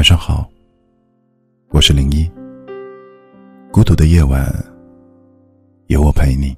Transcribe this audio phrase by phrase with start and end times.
[0.00, 0.48] 晚上好，
[1.72, 2.26] 我是零一。
[3.70, 4.50] 孤独的夜晚，
[5.88, 6.56] 有我陪你。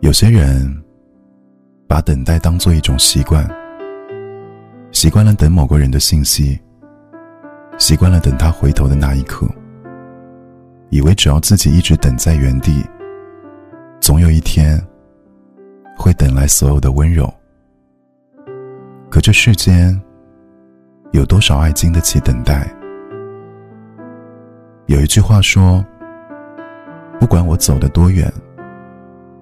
[0.00, 0.70] 有些人
[1.88, 3.48] 把等待当做一种习惯，
[4.92, 6.60] 习惯了等某个人的信息，
[7.78, 9.48] 习惯了等他回头的那一刻，
[10.90, 12.84] 以为只要自己一直等在原地，
[14.02, 14.78] 总有一天
[15.96, 17.32] 会等来所有的温柔。
[19.22, 19.96] 这世间，
[21.12, 22.68] 有多少爱经得起等待？
[24.86, 25.82] 有一句话说
[27.20, 28.28] ：“不管我走得多远，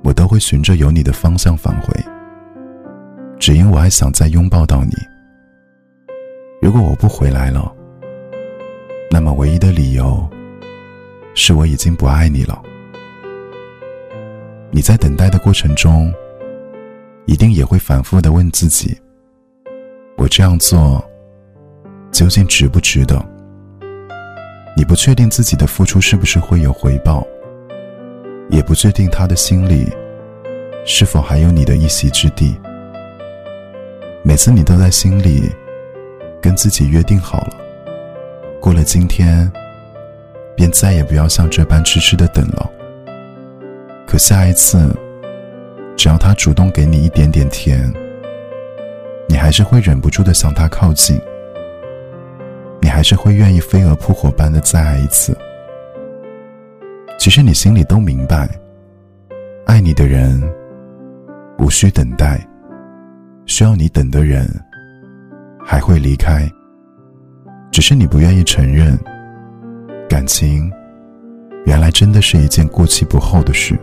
[0.05, 1.89] 我都会循着有你的方向返回，
[3.39, 4.93] 只因我还想再拥抱到你。
[6.61, 7.75] 如果我不回来了，
[9.11, 10.29] 那么唯一的理由，
[11.35, 12.63] 是我已经不爱你了。
[14.71, 16.13] 你在等待的过程中，
[17.25, 18.95] 一定也会反复的问自己。”
[20.31, 21.05] 这样做，
[22.13, 23.21] 究竟值不值得？
[24.77, 27.27] 你不确定自己的付出是不是会有回报，
[28.49, 29.89] 也不确定他的心里
[30.87, 32.57] 是否还有你的一席之地。
[34.23, 35.51] 每次你都在心里
[36.41, 37.57] 跟自己约定好了，
[38.61, 39.51] 过了今天，
[40.55, 42.71] 便再也不要像这般痴痴的等了。
[44.07, 44.97] 可下一次，
[45.97, 47.93] 只要他主动给你一点点甜。
[49.31, 51.17] 你还是会忍不住的向他靠近，
[52.83, 55.39] 你还是会愿意飞蛾扑火般的再爱一次。
[57.17, 58.51] 其实你心里都明白，
[59.67, 60.43] 爱你的人
[61.61, 62.45] 无需等待，
[63.47, 64.49] 需要你等的人
[65.65, 66.51] 还会离开。
[67.71, 68.99] 只是你不愿意承认，
[70.09, 70.69] 感情
[71.67, 73.79] 原来真的是一件过期不候的事。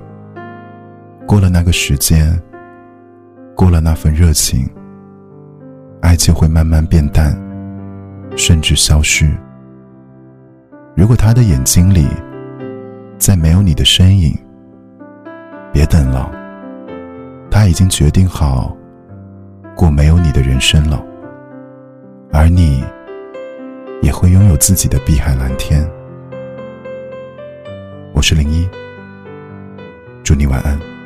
[1.25, 2.37] 过了那个时间，
[3.55, 4.69] 过了那份热情。
[6.01, 7.35] 爱就会慢慢变淡，
[8.35, 9.29] 甚至消失。
[10.95, 12.07] 如果他的眼睛里
[13.17, 14.33] 再没有你的身影，
[15.71, 16.31] 别等了，
[17.51, 18.75] 他已经决定好
[19.75, 21.03] 过没有你的人生了，
[22.31, 22.83] 而你
[24.01, 25.87] 也会拥有自己的碧海蓝天。
[28.13, 28.67] 我是零一，
[30.23, 30.96] 祝你晚安。